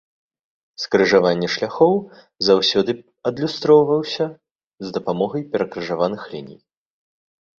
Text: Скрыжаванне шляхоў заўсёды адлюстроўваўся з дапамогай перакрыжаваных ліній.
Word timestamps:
Скрыжаванне 0.83 1.47
шляхоў 1.55 1.93
заўсёды 2.47 2.91
адлюстроўваўся 3.29 4.25
з 4.87 4.97
дапамогай 4.97 5.41
перакрыжаваных 5.57 6.21
ліній. 6.33 6.57